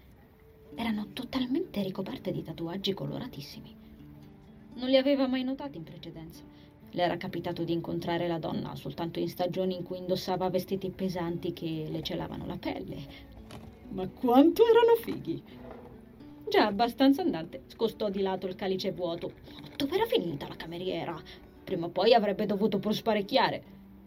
[0.75, 3.77] Erano totalmente ricoperte di tatuaggi coloratissimi.
[4.77, 6.42] Non li aveva mai notati in precedenza.
[6.92, 11.53] Le era capitato di incontrare la donna soltanto in stagioni in cui indossava vestiti pesanti
[11.53, 12.96] che le celavano la pelle.
[13.90, 15.42] Ma quanto erano fighi!
[16.49, 19.33] Già abbastanza andante, scostò di lato il calice vuoto.
[19.77, 21.49] Dove era finita la cameriera?
[21.70, 23.62] Prima o poi avrebbe dovuto pur sparecchiare.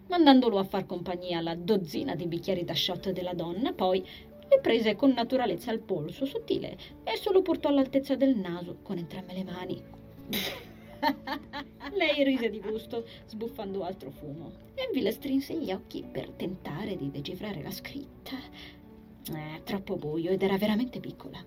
[0.10, 4.06] mandandolo a far compagnia alla dozzina di bicchieri da shot della donna, poi
[4.50, 8.98] le prese con naturalezza il polso sottile e se lo portò all'altezza del naso con
[8.98, 9.82] entrambe le mani.
[11.96, 14.52] Lei rise di gusto, sbuffando altro fumo.
[14.76, 18.36] Enville strinse gli occhi per tentare di decifrare la scritta.
[19.34, 21.42] Eh, troppo buio ed era veramente piccola.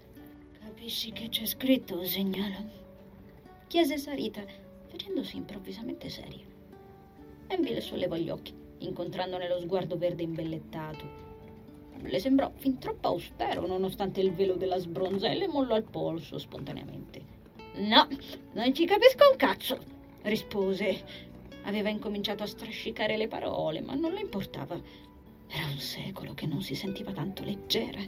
[0.61, 2.85] Capisci che c'è scritto, signora?
[3.67, 4.43] chiese Sarita,
[4.97, 6.45] facendosi improvvisamente seria.
[7.49, 11.25] Enville sollevò gli occhi, incontrando nello sguardo verde imbellettato.
[12.01, 17.35] Le sembrò fin troppo austero, nonostante il velo della sbronzella, e mollò il polso spontaneamente.
[17.75, 18.09] No,
[18.53, 19.79] non ci capisco un cazzo,
[20.23, 21.05] rispose.
[21.65, 24.81] Aveva incominciato a strascicare le parole, ma non le importava.
[25.49, 28.01] Era un secolo che non si sentiva tanto leggera,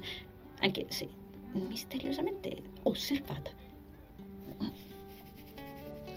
[0.60, 1.08] anche se
[1.52, 3.57] misteriosamente osservata.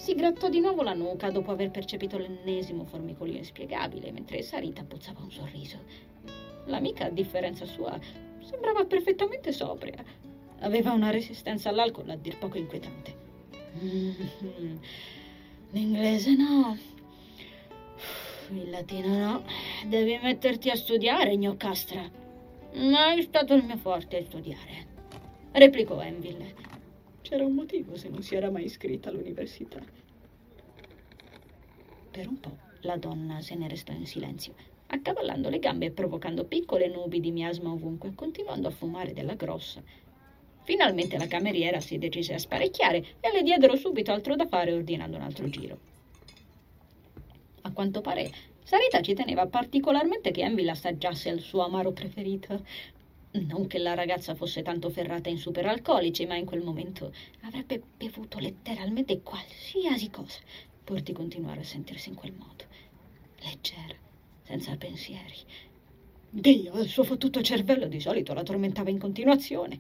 [0.02, 5.20] Si grattò di nuovo la nuca dopo aver percepito l'ennesimo formicolio inspiegabile, mentre Sarita puzzava
[5.22, 5.78] un sorriso.
[6.66, 8.00] L'amica, a differenza sua,
[8.40, 10.04] sembrava perfettamente sobria.
[10.62, 13.16] Aveva una resistenza all'alcol a dir poco inquietante.
[13.74, 14.78] Mm-hmm.
[15.70, 16.78] L'inglese no.
[18.50, 19.44] Il latino no.
[19.86, 22.02] Devi metterti a studiare, gnocastra.
[22.74, 24.88] Non è stato il mio forte a studiare.
[25.52, 26.71] Replicò Enville.
[27.32, 29.80] C'era un motivo se non si era mai iscritta all'università.
[32.12, 34.54] Per un po' la donna se ne restò in silenzio,
[34.88, 39.82] accavallando le gambe e provocando piccole nubi di miasma ovunque, continuando a fumare della grossa
[40.63, 45.15] Finalmente la cameriera si decise a sparecchiare e le diedero subito altro da fare ordinando
[45.15, 45.80] un altro giro.
[47.62, 48.30] A quanto pare,
[48.62, 52.65] Sarita ci teneva particolarmente che Envy assaggiasse il suo amaro preferito.
[53.34, 57.13] Non che la ragazza fosse tanto ferrata in superalcolici, ma in quel momento
[57.44, 60.39] avrebbe bevuto letteralmente qualsiasi cosa
[60.84, 62.65] pur di continuare a sentirsi in quel modo.
[63.39, 63.96] Leggera,
[64.44, 65.38] senza pensieri.
[66.30, 69.80] Dio, il suo fottuto cervello di solito la tormentava in continuazione.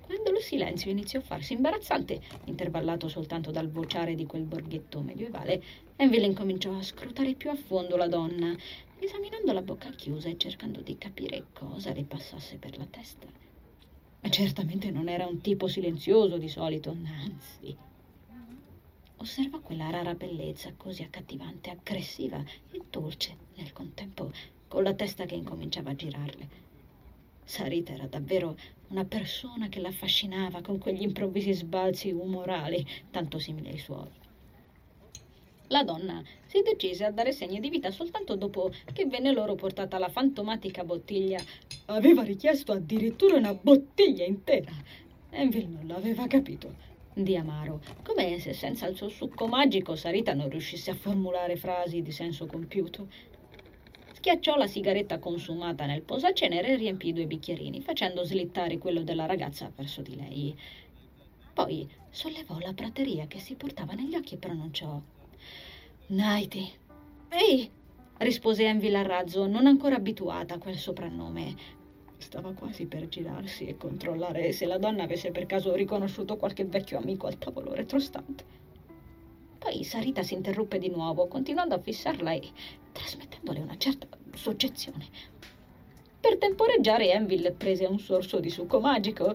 [0.00, 5.62] Quando il silenzio iniziò a farsi imbarazzante, intervallato soltanto dal vociare di quel borghetto medievale,
[5.96, 8.54] Enville incominciò a scrutare più a fondo la donna,
[9.04, 13.26] esaminando la bocca chiusa e cercando di capire cosa le passasse per la testa.
[14.20, 17.76] Ma certamente non era un tipo silenzioso di solito, anzi.
[19.16, 24.30] Osservò quella rara bellezza così accattivante, aggressiva e dolce nel contempo,
[24.68, 26.48] con la testa che incominciava a girarle.
[27.44, 28.56] Sarita era davvero
[28.88, 34.21] una persona che l'affascinava con quegli improvvisi sbalzi umorali tanto simili ai suoi.
[35.72, 39.98] La donna si decise a dare segni di vita soltanto dopo che venne loro portata
[39.98, 41.40] la fantomatica bottiglia.
[41.86, 44.70] Aveva richiesto addirittura una bottiglia intera.
[45.30, 46.74] Enville non l'aveva capito.
[47.14, 52.02] Di amaro, come se senza il suo succo magico Sarita non riuscisse a formulare frasi
[52.02, 53.08] di senso compiuto
[54.12, 59.72] schiacciò la sigaretta consumata nel posacenere e riempì due bicchierini, facendo slittare quello della ragazza
[59.74, 60.56] verso di lei.
[61.54, 65.00] Poi sollevò la prateria che si portava negli occhi e pronunciò
[66.08, 66.70] Nighty.
[67.30, 67.70] Ehi!
[68.18, 71.54] rispose Enville a razzo, non ancora abituata a quel soprannome.
[72.18, 76.98] Stava quasi per girarsi e controllare se la donna avesse per caso riconosciuto qualche vecchio
[76.98, 78.44] amico al tavolo retrostante.
[79.58, 82.50] Poi Sarita si interruppe di nuovo, continuando a fissarla e
[82.92, 85.06] trasmettendole una certa soggezione.
[86.20, 89.34] Per temporeggiare Enville prese un sorso di succo magico.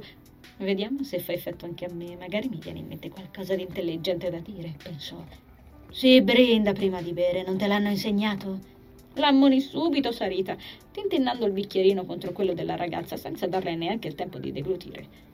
[0.58, 4.30] Vediamo se fa effetto anche a me, magari mi viene in mente qualcosa di intelligente
[4.30, 5.23] da dire, pensò.
[5.89, 8.60] Si brinda prima di bere, non te l'hanno insegnato?
[9.15, 10.56] L'ammoni subito Sarita,
[10.91, 15.26] tintinnando il bicchierino contro quello della ragazza senza darle neanche il tempo di deglutire.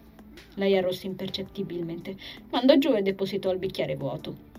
[0.56, 2.16] Lei arrossì impercettibilmente,
[2.50, 4.52] mandò giù e depositò il bicchiere vuoto.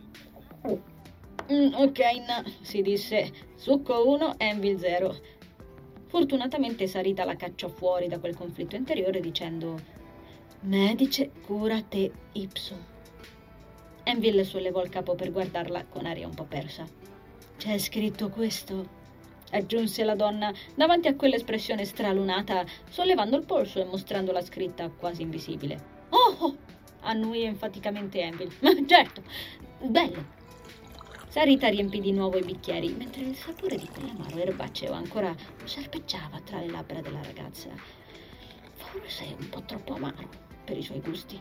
[1.52, 3.32] Mm, ok, no, si disse.
[3.54, 5.16] Succo 1, Envil 0.
[6.06, 9.80] Fortunatamente Sarita la cacciò fuori da quel conflitto interiore dicendo
[10.60, 12.93] Medice cura te ipso.
[14.04, 16.86] Enville sollevò il capo per guardarla con aria un po' persa.
[17.56, 19.02] C'è scritto questo?
[19.50, 25.22] aggiunse la donna davanti a quell'espressione stralunata, sollevando il polso e mostrando la scritta quasi
[25.22, 25.92] invisibile.
[26.10, 26.36] Oh!
[26.38, 26.56] oh
[27.00, 28.54] annuì enfaticamente Enville.
[28.60, 29.22] Ma certo,
[29.80, 30.42] bello,
[31.34, 35.34] Sarita riempì di nuovo i bicchieri, mentre il sapore di quell'amaro erbaceo ancora
[35.64, 37.70] serpeggiava tra le labbra della ragazza.
[38.74, 40.28] Forse un po' troppo amaro
[40.64, 41.36] per i suoi gusti.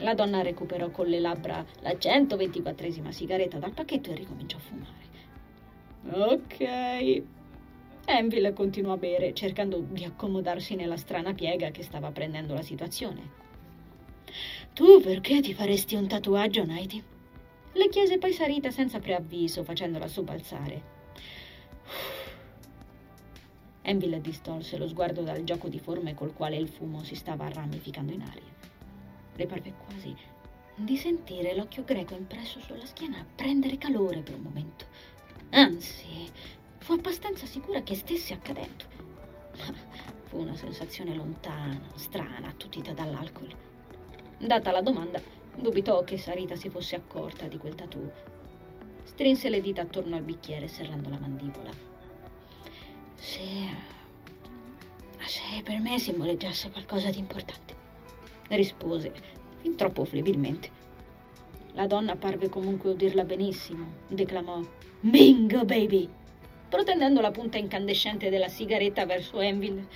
[0.00, 5.08] La donna recuperò con le labbra la 124esima sigaretta dal pacchetto e ricominciò a fumare.
[6.32, 7.22] Ok.
[8.06, 13.38] Enville continuò a bere, cercando di accomodarsi nella strana piega che stava prendendo la situazione.
[14.72, 17.02] Tu perché ti faresti un tatuaggio, Nighty?
[17.72, 20.98] Le chiese poi Sarita senza preavviso, facendola sobbalzare.
[23.82, 28.12] Enville distolse lo sguardo dal gioco di forme col quale il fumo si stava ramificando
[28.12, 28.59] in aria.
[29.40, 30.14] Le parve quasi
[30.74, 34.84] di sentire l'occhio greco impresso sulla schiena prendere calore per un momento.
[35.48, 36.30] Anzi,
[36.76, 38.84] fu abbastanza sicura che stesse accadendo.
[40.24, 43.48] Fu una sensazione lontana, strana, attutita dall'alcol.
[44.36, 45.22] Data la domanda,
[45.56, 48.12] dubitò che Sarita si fosse accorta di quel tattoo.
[49.04, 51.70] Strinse le dita attorno al bicchiere serrando la mandibola.
[53.14, 53.40] Se.
[55.24, 57.79] se per me simboleggiasse qualcosa di importante,
[58.56, 59.12] rispose,
[59.60, 60.70] fin troppo flebilmente.
[61.72, 64.60] La donna parve comunque udirla benissimo, declamò
[65.00, 66.08] Bingo, baby!
[66.70, 69.86] protendendo la punta incandescente della sigaretta verso Enville.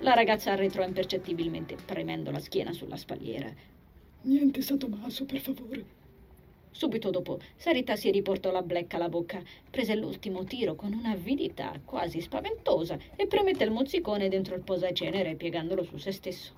[0.00, 3.52] La ragazza arretrò impercettibilmente, premendo la schiena sulla spalliera.
[4.22, 5.84] Niente satomaso, per favore.
[6.70, 12.20] Subito dopo, Sarita si riportò la blecca alla bocca, prese l'ultimo tiro con un'avidità quasi
[12.20, 16.52] spaventosa e premette il mozzicone dentro il posacenere piegandolo su se stesso.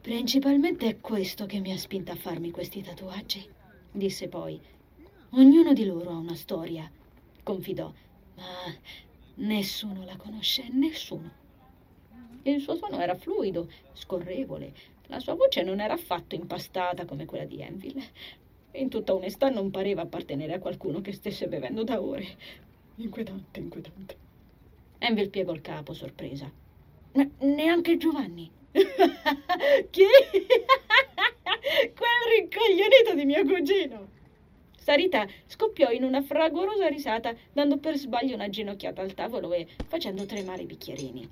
[0.00, 3.46] Principalmente è questo che mi ha spinta a farmi questi tatuaggi,
[3.92, 4.58] disse poi.
[5.32, 6.90] Ognuno di loro ha una storia,
[7.42, 7.92] confidò,
[8.36, 8.44] ma
[9.34, 11.30] nessuno la conosce, nessuno.
[12.44, 14.72] Il suo suono era fluido, scorrevole,
[15.08, 18.02] la sua voce non era affatto impastata come quella di Enville.
[18.72, 22.26] In tutta onestà non pareva appartenere a qualcuno che stesse bevendo da ore.
[22.96, 24.16] Inquietante, inquietante.
[24.96, 26.50] Enville piegò il capo, sorpresa.
[27.12, 28.50] Ne- neanche Giovanni.
[29.90, 30.06] Chi?
[31.94, 34.08] Quel rincoglionito di mio cugino.
[34.76, 40.24] Sarita scoppiò in una fragorosa risata, dando per sbaglio una ginocchiata al tavolo e facendo
[40.26, 41.28] tremare i bicchierini.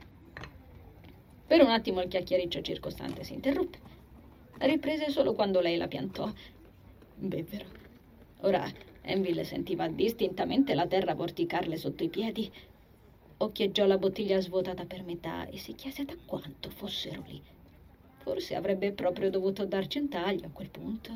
[1.46, 3.78] Per un attimo il chiacchiericcio circostante si interruppe.
[4.58, 6.30] Riprese solo quando lei la piantò.
[7.14, 7.66] Bevvero.
[8.42, 8.70] Ora
[9.00, 12.52] Enville sentiva distintamente la terra vorticarle sotto i piedi.
[13.40, 17.40] Occhieggiò la bottiglia svuotata per metà e si chiese da quanto fossero lì.
[18.16, 21.12] Forse avrebbe proprio dovuto darci un taglio a quel punto.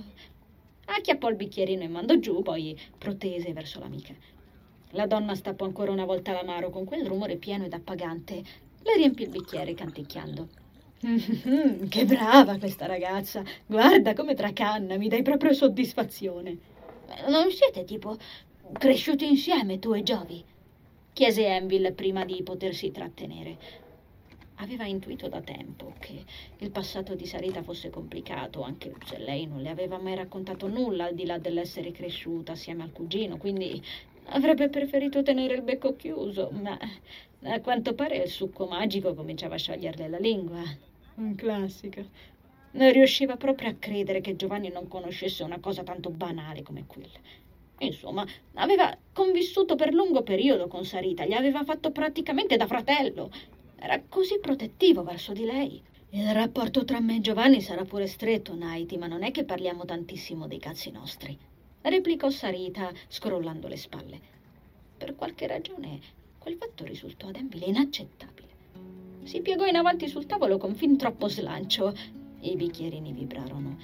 [0.84, 4.14] Acchiappò il bicchierino e mandò giù, poi protese verso l'amica.
[4.90, 8.34] La donna stappò ancora una volta l'amaro con quel rumore pieno ed appagante.
[8.82, 10.48] Le riempì il bicchiere canticchiando.
[11.88, 13.42] Che brava questa ragazza!
[13.66, 16.56] Guarda come tracanna, mi dai proprio soddisfazione.
[17.26, 18.16] Non siete tipo
[18.72, 20.44] cresciuti insieme tu e Giovi?
[21.12, 23.80] Chiese Enville prima di potersi trattenere.
[24.56, 26.24] Aveva intuito da tempo che
[26.58, 31.06] il passato di Sarita fosse complicato, anche se lei non le aveva mai raccontato nulla
[31.06, 33.82] al di là dell'essere cresciuta assieme al cugino, quindi
[34.26, 36.78] avrebbe preferito tenere il becco chiuso, ma
[37.42, 40.62] a quanto pare il succo magico cominciava a scioglierle la lingua.
[41.16, 42.04] Un classico.
[42.72, 47.18] Non riusciva proprio a credere che Giovanni non conoscesse una cosa tanto banale come quella.
[47.84, 53.30] Insomma, aveva convissuto per lungo periodo con Sarita, gli aveva fatto praticamente da fratello
[53.84, 55.82] era così protettivo verso di lei.
[56.10, 59.84] Il rapporto tra me e Giovanni sarà pure stretto, Nighty, ma non è che parliamo
[59.84, 61.36] tantissimo dei cazzi nostri.
[61.80, 64.20] Replicò Sarita, scrollando le spalle.
[64.96, 65.98] Per qualche ragione,
[66.38, 68.50] quel fatto risultò ad Emily inaccettabile.
[69.24, 71.92] Si piegò in avanti sul tavolo con fin troppo slancio.
[72.42, 73.76] I bicchierini vibrarono.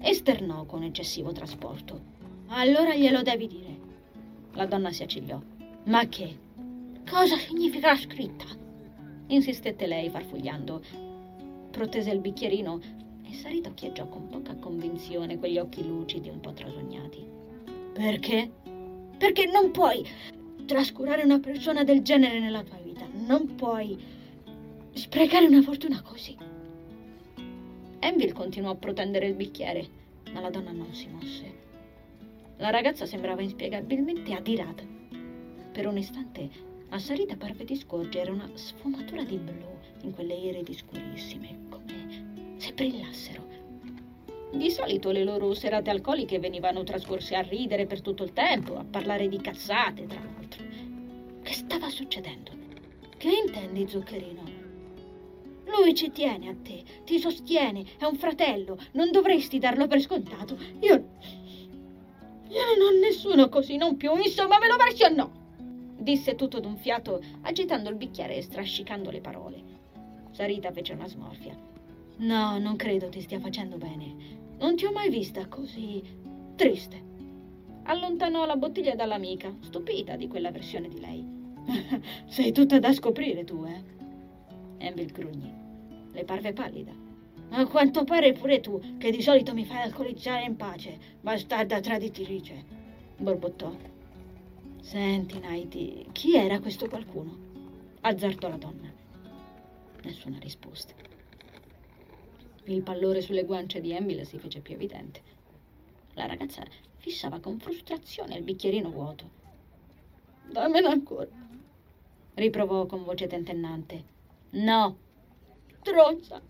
[0.00, 2.13] Esternò con eccessivo trasporto.
[2.56, 3.76] Allora glielo devi dire.
[4.52, 5.40] La donna si accigliò.
[5.86, 6.38] Ma che?
[7.08, 8.44] Cosa significa la scritta?
[9.26, 10.80] insistette lei farfugliando.
[11.72, 12.80] Protese il bicchierino
[13.28, 17.26] e Sarita occhieggiò con poca convinzione quegli occhi lucidi un po' trasognati.
[17.92, 18.48] Perché?
[19.18, 20.06] Perché non puoi
[20.64, 23.04] trascurare una persona del genere nella tua vita.
[23.12, 23.98] Non puoi
[24.92, 26.36] sprecare una fortuna così.
[27.98, 29.88] Enville continuò a protendere il bicchiere,
[30.32, 31.53] ma la donna non si mosse.
[32.58, 34.84] La ragazza sembrava inspiegabilmente adirata.
[35.72, 36.48] Per un istante
[36.90, 42.72] a Sarita parve di scorgere una sfumatura di blu in quelle iridi scurissime, come se
[42.72, 43.42] brillassero.
[44.52, 48.84] Di solito le loro serate alcoliche venivano trascorse a ridere per tutto il tempo, a
[48.88, 50.62] parlare di cazzate, tra l'altro.
[51.42, 52.52] Che stava succedendo?
[53.16, 54.42] Che intendi, zuccherino?
[55.64, 60.56] Lui ci tiene a te, ti sostiene, è un fratello, non dovresti darlo per scontato.
[60.80, 61.42] Io.
[62.54, 65.42] Io non ho nessuno così, non più, insomma, me lo versi o no?
[66.04, 69.62] disse tutto d'un fiato, agitando il bicchiere e strascicando le parole.
[70.30, 71.56] Sarita fece una smorfia.
[72.18, 74.14] No, non credo ti stia facendo bene.
[74.58, 76.02] Non ti ho mai vista così
[76.54, 77.12] triste.
[77.84, 81.26] Allontanò la bottiglia dall'amica, stupita di quella versione di lei.
[82.26, 83.82] Sei tutta da scoprire tu, eh?
[84.78, 85.52] Envil grugnì.
[86.12, 87.03] Le parve pallida.
[87.50, 92.64] A quanto pare pure tu, che di solito mi fai alcolizzare in pace, bastarda traditrice,
[93.16, 93.74] borbottò.
[94.80, 97.36] Senti, Nighty, chi era questo qualcuno?
[98.00, 98.92] Azzardò la donna.
[100.02, 100.92] Nessuna risposta.
[102.64, 105.22] Il pallore sulle guance di Emil si fece più evidente.
[106.14, 106.62] La ragazza
[106.96, 109.30] fissava con frustrazione il bicchierino vuoto.
[110.50, 111.28] Dammene ancora,
[112.34, 114.04] riprovò con voce tentennante.
[114.50, 114.96] No,
[115.80, 116.40] stronza.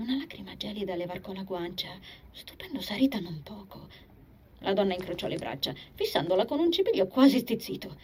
[0.00, 1.90] Una lacrima gelida le varcò la guancia,
[2.32, 3.86] stupendo Sarita non poco.
[4.60, 7.94] La donna incrociò le braccia, fissandola con un cipiglio quasi stizzito.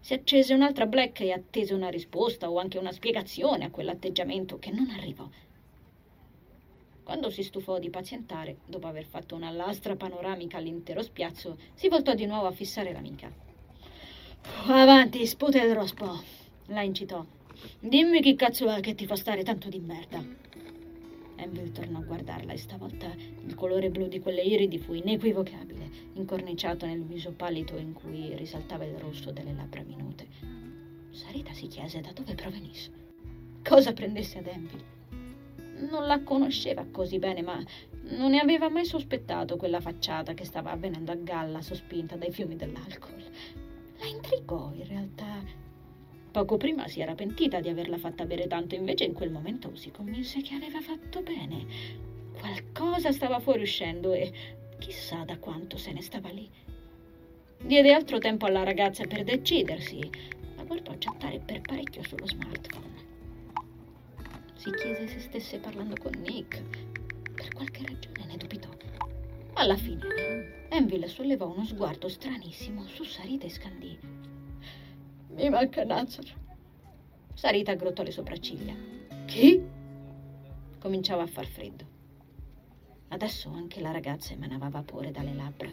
[0.00, 4.70] Si accese un'altra black e attese una risposta o anche una spiegazione a quell'atteggiamento che
[4.70, 5.26] non arrivò.
[7.02, 12.12] Quando si stufò di pazientare, dopo aver fatto una lastra panoramica all'intero spiazzo, si voltò
[12.12, 13.32] di nuovo a fissare l'amica.
[14.66, 16.22] Avanti, sputa il rospo,
[16.66, 17.24] la incitò.
[17.78, 20.22] Dimmi chi cazzo è che ti fa stare tanto di merda.
[21.40, 23.12] Enville tornò a guardarla e stavolta
[23.44, 28.84] il colore blu di quelle iridi fu inequivocabile, incorniciato nel viso pallido in cui risaltava
[28.84, 30.26] il rosso delle labbra minute.
[31.10, 32.90] Sarita si chiese da dove provenisse.
[33.64, 34.98] Cosa prendesse ad Enville?
[35.90, 37.62] Non la conosceva così bene, ma
[38.10, 42.56] non ne aveva mai sospettato quella facciata che stava avvenendo a galla sospinta dai fiumi
[42.56, 43.22] dell'alcol.
[43.98, 45.42] La intrigò in realtà
[46.30, 49.90] Poco prima si era pentita di averla fatta bere tanto, invece in quel momento si
[49.90, 51.66] convinse che aveva fatto bene.
[52.38, 54.32] Qualcosa stava fuoriuscendo e
[54.78, 56.48] chissà da quanto se ne stava lì.
[57.62, 59.98] Diede altro tempo alla ragazza per decidersi.
[60.56, 63.08] La a chattare per parecchio sullo smartphone.
[64.54, 66.62] Si chiese se stesse parlando con Nick.
[67.34, 68.68] Per qualche ragione ne dubitò.
[69.54, 74.19] Alla fine, Enville sollevò uno sguardo stranissimo su Sarita e scandì.
[75.40, 76.26] Mi manca Nazar.
[77.32, 78.74] Sarita aggrottò le sopracciglia.
[79.24, 79.58] Chi?
[80.78, 81.82] Cominciava a far freddo.
[83.08, 85.70] Adesso anche la ragazza emanava vapore dalle labbra.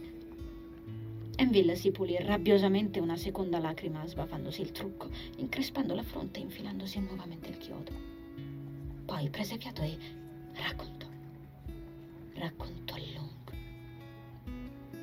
[1.36, 7.02] Enville si pulì rabbiosamente una seconda lacrima sbavandosi il trucco, increspando la fronte e infilandosi
[7.02, 7.92] nuovamente il chiodo.
[9.04, 9.98] Poi prese fiato e
[10.54, 11.08] raccontò.
[12.36, 13.52] Raccontò a lungo.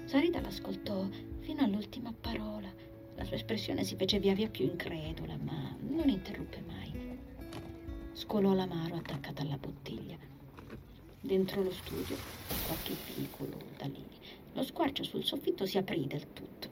[0.06, 1.06] Sarita l'ascoltò
[1.40, 2.83] fino all'ultima parola
[3.16, 7.18] la sua espressione si fece via via più incredula, ma non interruppe mai.
[8.12, 10.16] Scolò l'amaro attaccata alla bottiglia.
[11.20, 12.16] Dentro lo studio,
[12.66, 14.04] qualche vicolo da lì,
[14.52, 16.68] lo squarcio sul soffitto si aprì del tutto.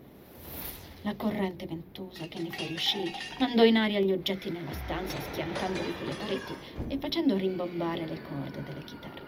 [1.02, 6.14] La corrente ventosa che ne fuoriuscì mandò in aria gli oggetti nella stanza, schiantandoli sulle
[6.14, 6.54] pareti
[6.86, 9.22] e facendo rimbombare le corde delle chitarre.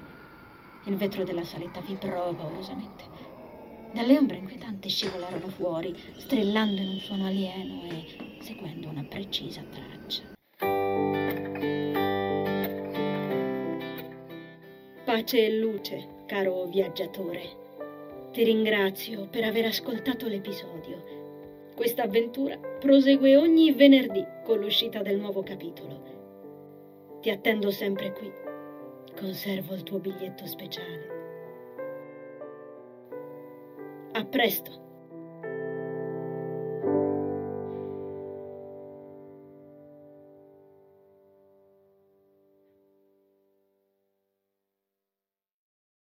[0.84, 3.23] Il vetro della saletta vibrò paurosamente
[3.94, 10.32] dalle ombre inquietanti scivolarono fuori, strillando in un suono alieno e seguendo una precisa traccia.
[15.04, 17.62] Pace e luce, caro viaggiatore.
[18.32, 21.22] Ti ringrazio per aver ascoltato l'episodio.
[21.76, 27.18] Questa avventura prosegue ogni venerdì con l'uscita del nuovo capitolo.
[27.20, 28.30] Ti attendo sempre qui.
[29.16, 31.13] Conservo il tuo biglietto speciale.
[34.14, 34.83] A presto!